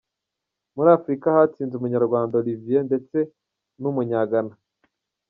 [0.75, 3.17] Muri Afurika hatsinze Umunyarwanda Olivier ndetse
[3.81, 4.53] n’ Umunya-Ghana.